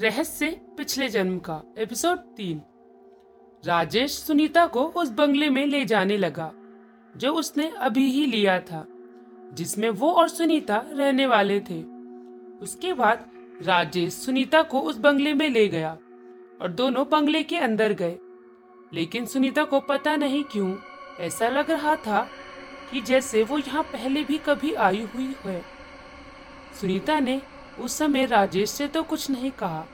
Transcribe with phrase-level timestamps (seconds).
[0.00, 0.46] रहस्य
[0.76, 2.60] पिछले जन्म का एपिसोड तीन।
[3.64, 6.52] राजेश सुनीता को उस बंगले में ले जाने लगा,
[7.16, 8.86] जो उसने अभी ही लिया था,
[9.52, 11.82] जिसमें वो और सुनीता रहने वाले थे।
[12.58, 13.30] उसके बाद
[13.62, 15.98] राजेश सुनीता को उस बंगले में ले गया
[16.62, 18.18] और दोनों बंगले के अंदर गए।
[18.92, 20.76] लेकिन सुनीता को पता नहीं क्यों,
[21.20, 22.28] ऐसा लग रहा था
[22.92, 25.62] कि जैसे वो यहाँ पहले भी कभी आई हुई है।
[26.80, 27.42] सुनीता ने
[27.78, 29.84] उस समय राजेश से तो कुछ नहीं कहा,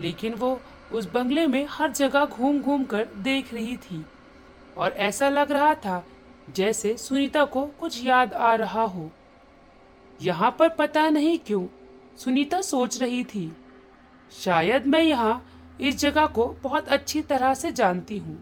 [0.00, 0.60] लेकिन वो
[0.92, 4.04] उस बंगले में हर जगह घूम घूम कर देख रही थी।
[4.76, 6.02] और ऐसा लग रहा था
[6.48, 9.10] जैसे सुनीता को कुछ याद आ रहा हो।
[10.20, 11.66] यहाँ पर पता नहीं क्यों
[12.18, 13.50] सुनीता सोच रही थी,
[14.32, 15.42] शायद मैं यहाँ
[15.80, 18.36] इस जगह को बहुत अच्छी तरह से जानती हूँ,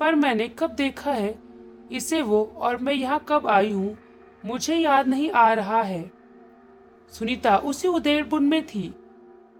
[0.00, 1.34] पर मैंने कब देखा है,
[1.90, 3.96] इसे वो और मैं यहाँ कब आई हूँ,
[4.44, 6.10] मुझे याद नहीं आ रहा है।
[7.12, 8.88] सुनीता उसी उदयपुर में थी।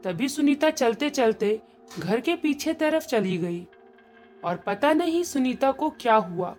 [0.05, 1.61] तभी सुनीता चलते चलते
[1.99, 3.67] घर के पीछे तरफ़ चली गई
[4.45, 6.55] और पता नहीं सुनीता को क्या हुआ।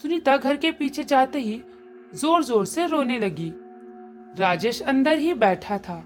[0.00, 1.60] सुनीता घर के पीछे जाते ही
[2.14, 3.52] ज़ोर ज़ोर से रोने लगी।
[4.38, 6.02] राजेश अंदर ही बैठा था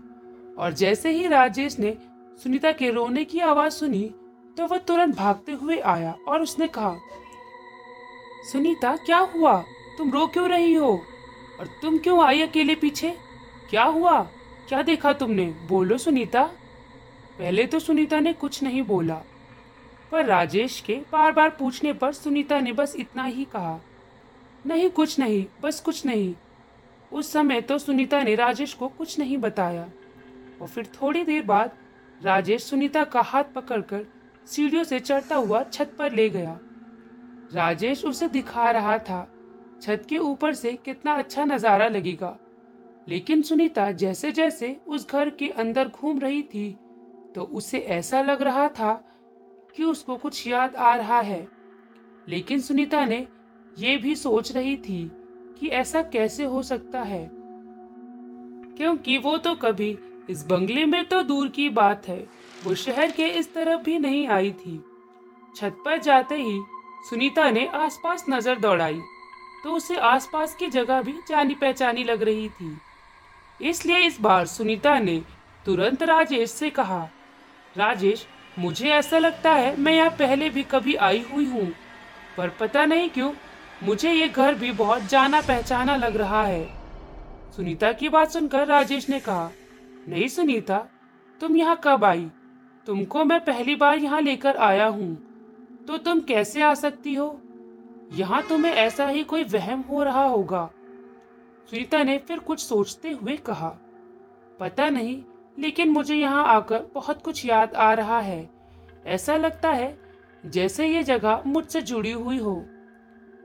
[0.58, 1.96] और जैसे ही राजेश ने
[2.42, 4.10] सुनीता के रोने की आवाज़ सुनी
[4.56, 6.96] तो वह तुरंत भागते हुए आया और उसने कहा,
[8.52, 9.56] सुनीता, क्या हुआ?
[9.98, 10.90] तुम रो क्यों रही हो?
[11.60, 13.14] और तुम क्यों आई अकेले पीछे?
[13.70, 14.20] क्या हुआ?
[14.68, 15.44] क्या देखा तुमने?
[15.68, 16.42] बोलो सुनीता।
[17.38, 19.14] पहले तो सुनीता ने कुछ नहीं बोला,
[20.12, 23.78] पर राजेश के बार बार पूछने पर सुनीता ने बस इतना ही कहा।
[24.64, 26.34] नहीं, कुछ नहीं, बस कुछ नहीं।
[27.12, 29.88] उस समय तो सुनीता ने राजेश को कुछ नहीं बताया।
[30.62, 31.76] और फिर थोड़ी देर बाद
[32.20, 34.04] राजेश सुनीता का हाथ पकड़कर
[34.46, 36.58] सीढ़ियों से चढ़ता हुआ छत पर ले गया।
[37.54, 39.26] राजेश उसे दिखा रहा था,
[39.82, 42.36] छत के ऊपर से कितना अच्छा नज़ारा लगेगा।
[43.10, 46.70] लेकिन सुनीता जैसे जैसे उस घर के अंदर घूम रही थी
[47.34, 48.92] तो उसे ऐसा लग रहा था
[49.76, 51.46] कि उसको कुछ याद आ रहा है।
[52.28, 53.26] लेकिन सुनीता ने
[53.78, 55.10] ये भी सोच रही थी
[55.60, 57.28] कि ऐसा कैसे हो सकता है।
[58.76, 59.96] क्योंकि वो तो कभी
[60.30, 62.26] इस बंगले में तो दूर की बात है,
[62.64, 64.76] वो शहर के इस तरफ़ भी नहीं आई थी।
[65.56, 66.60] छत पर जाते ही
[67.10, 69.00] सुनीता ने आसपास नज़र दौड़ाई
[69.64, 72.76] तो उसे आसपास की जगह भी जानी पहचानी लग रही थी।
[73.60, 75.20] इसलिए इस बार सुनीता ने
[75.66, 77.02] तुरंत राजेश से कहा,
[77.76, 78.26] राजेश,
[78.56, 81.66] मुझे ऐसा लगता है मैं यहाँ पहले भी कभी आई हुई हूँ,
[82.36, 83.32] पर पता नहीं क्यों,
[83.82, 86.64] मुझे ये घर भी बहुत जाना पहचाना लग रहा है।
[87.56, 89.50] सुनीता की बात सुनकर राजेश ने कहा,
[90.08, 90.78] नहीं सुनीता,
[91.40, 92.26] तुम यहाँ कब आई?
[92.86, 95.14] तुमको मैं पहली बार यहाँ लेकर आया हूँ
[95.88, 97.40] तो तुम कैसे आ सकती हो?
[98.12, 100.68] यहाँ तुम्हें ऐसा ही कोई वहम हो रहा होगा।
[101.68, 103.68] सुनीता ने फिर कुछ सोचते हुए कहा,
[104.60, 105.22] पता नहीं,
[105.58, 108.50] लेकिन मुझे यहाँ आकर बहुत कुछ याद आ रहा है।
[109.06, 109.98] ऐसा लगता है
[110.46, 112.54] जैसे ये जगह मुझसे जुड़ी हुई हो।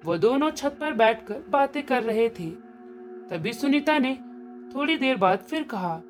[0.06, 2.50] वो दोनों छत पर बैठकर बातें कर रहे थे।
[3.30, 4.14] तभी सुनीता ने
[4.76, 6.02] थोड़ी देर बाद फिर कहा,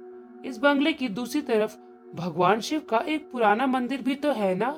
[0.45, 1.75] इस बंगले की दूसरी तरफ़
[2.15, 4.71] भगवान शिव का एक पुराना मंदिर भी तो है ना?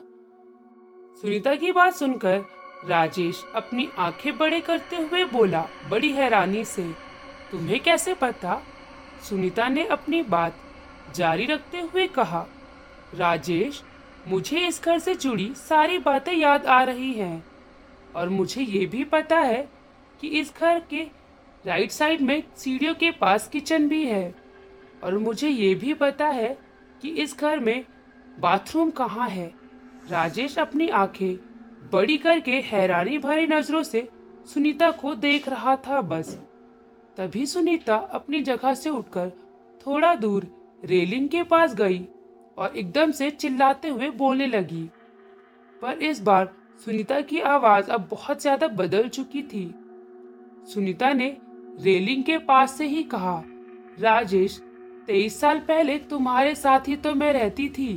[1.21, 2.37] सुनीता की बात सुनकर
[2.85, 7.06] राजेश अपनी आँखें बड़े करते हुए बोला, बड़ी हैरानी से
[7.51, 8.61] तुम्हें कैसे पता?
[9.29, 10.55] सुनीता ने अपनी बात
[11.15, 12.45] जारी रखते हुए कहा,
[13.15, 13.81] राजेश,
[14.27, 17.43] मुझे इस घर से जुड़ी सारी बातें याद आ रही हैं,
[18.15, 19.67] और मुझे ये भी पता है
[20.21, 21.03] कि इस घर के
[21.65, 24.35] राइट साइड में सीढ़ियों के पास किचन भी है,
[25.03, 26.57] और मुझे ये भी पता है
[27.01, 27.85] कि इस घर में
[28.39, 29.53] बाथरूम कहाँ है।
[30.09, 31.35] राजेश अपनी आँखें
[31.91, 34.07] बड़ी करके हैरानी भरी नज़रों से
[34.53, 36.37] सुनीता को देख रहा था बस।
[37.17, 39.29] तभी सुनीता अपनी जगह से उठकर
[39.85, 40.47] थोड़ा दूर
[40.83, 41.99] रेलिंग के पास गई
[42.57, 44.83] और एकदम से चिल्लाते हुए बोलने लगी।
[45.81, 46.49] पर इस बार
[46.85, 49.63] सुनीता की आवाज़ अब बहुत ज़्यादा बदल चुकी थी।
[50.73, 51.35] सुनीता ने
[51.81, 53.41] रेलिंग के पास से ही कहा,
[53.99, 54.59] राजेश,
[55.07, 57.93] तेईस साल पहले तुम्हारे साथ ही तो मैं रहती थी।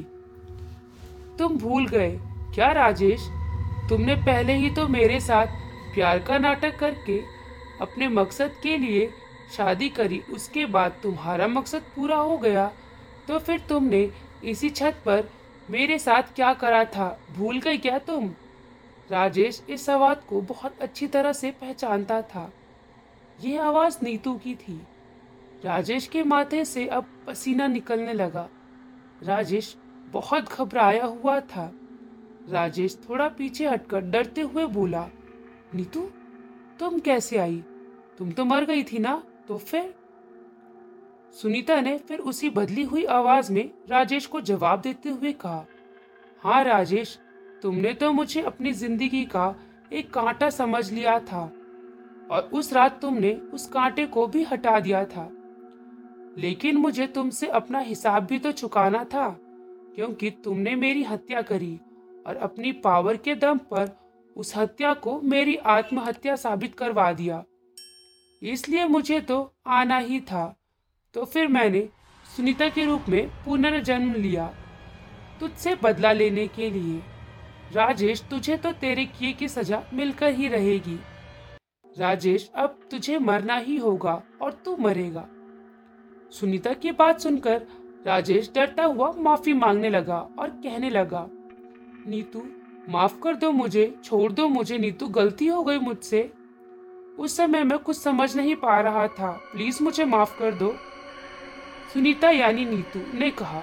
[1.39, 2.11] तुम भूल गए,
[2.55, 3.29] क्या राजेश?
[3.89, 5.47] तुमने पहले ही तो मेरे साथ
[5.95, 7.21] प्यार का नाटक करके
[7.81, 9.11] अपने मकसद के लिए
[9.57, 12.73] शादी करी, उसके बाद तुम्हारा मकसद पूरा हो गया।
[13.29, 14.11] तो फिर तुमने
[14.45, 15.31] इसी छत पर
[15.71, 18.31] मेरे साथ क्या करा था, भूल गई क्या तुम?
[19.11, 22.53] राजेश इस आवाज़ को बहुत अच्छी तरह से पहचानता था।
[23.45, 24.83] यह आवाज़ नीतू की थी।
[25.65, 28.49] राजेश के माथे से अब पसीना निकलने लगा।
[29.23, 29.77] राजेश
[30.07, 31.73] बहुत घबराया हुआ था।
[32.49, 35.09] राजेश थोड़ा पीछे हटकर डरते हुए बोला,
[35.75, 36.11] नीतू,
[36.79, 37.63] तुम कैसे आई?
[38.21, 39.23] तुम तो मर गई थी ना?
[39.49, 39.95] तो फिर?
[41.37, 45.65] सुनीता ने फिर उसी बदली हुई आवाज़ में राजेश को जवाब देते हुए कहा
[46.43, 47.19] हाँ राजेश,
[47.63, 49.55] तुमने तो मुझे अपनी ज़िंदगी का
[49.93, 51.43] एक कांटा समझ लिया था
[52.31, 55.29] और उस रात तुमने उस कांटे को भी हटा दिया था।
[56.39, 59.29] लेकिन मुझे तुमसे अपना हिसाब भी तो चुकाना था,
[59.95, 61.79] क्योंकि तुमने मेरी हत्या करी
[62.27, 63.91] और अपनी पावर के दम पर
[64.37, 67.45] उस हत्या को मेरी आत्महत्या साबित करवा दिया।
[68.43, 70.57] इसलिए मुझे तो आना ही था।
[71.15, 71.89] तो फिर मैंने
[72.27, 74.47] सुनीता के रूप में पुनर्जन्म लिया
[75.41, 77.01] तुझसे बदला लेने के लिए।
[77.73, 80.99] राजेश, तुझे तो तेरे किए की सजा मिलकर ही रहेगी।
[81.99, 85.27] राजेश, अब तुझे मरना ही होगा और तू मरेगा।
[86.33, 87.67] सुनीता की बात सुनकर
[88.07, 91.27] राजेश डरता हुआ माफ़ी मांगने लगा और कहने लगा,
[92.07, 92.43] नीतू,
[92.89, 96.31] माफ़ कर दो मुझे, छोड़ दो मुझे, नीतू, गलती हो गई मुझसे।
[97.21, 100.73] उस समय मैं कुछ समझ नहीं पा रहा था। प्लीज़ मुझे माफ़ कर दो।
[101.93, 103.61] सुनीता यानी नीतू ने कहा,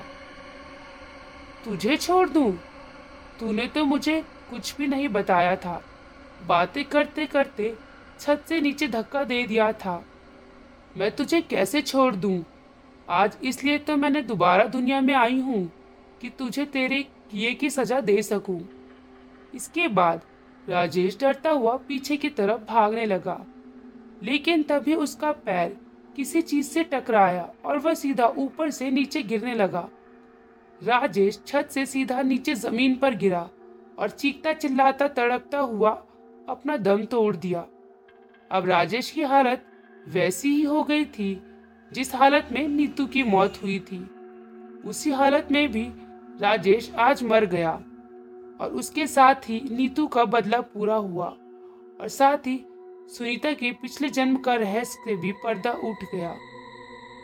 [1.65, 2.51] तुझे छोड़ दूँ?
[3.39, 5.81] तूने तो मुझे कुछ भी नहीं बताया था।
[6.47, 7.73] बातें करते करते
[8.19, 10.03] छत से नीचे धक्का दे दिया था।
[10.97, 12.43] मैं तुझे कैसे छोड़ दूँ?
[13.09, 15.65] आज इसलिए तो मैंने दोबारा दुनिया में आई हूँ
[16.21, 17.01] कि तुझे तेरे
[17.31, 18.61] किए की सजा दे सकूँ।
[19.53, 20.21] इसके बाद
[20.69, 23.45] राजेश डरता हुआ पीछे की तरफ़ भागने लगा।
[24.23, 25.77] लेकिन तभी उसका पैर
[26.15, 29.89] किसी चीज़ से टकराया और वह सीधा ऊपर से नीचे गिरने लगा।
[30.83, 33.49] राजेश छत से सीधा नीचे ज़मीन पर गिरा
[33.99, 35.89] और चीखता चिल्लाता तड़पता हुआ
[36.49, 37.65] अपना दम तोड़ दिया।
[38.51, 39.65] अब राजेश की हालत
[40.07, 41.41] वैसी ही हो गई थी
[41.93, 43.99] जिस हालत में नीतू की मौत हुई थी।
[44.85, 45.87] उसी हालत में भी
[46.41, 47.81] राजेश आज मर गया।
[48.61, 51.25] और उसके साथ ही नीतू का बदला पूरा हुआ।
[52.01, 52.65] और साथ ही
[53.09, 56.35] सुनीता के पिछले जन्म का रहस्य भी पर्दा उठ गया।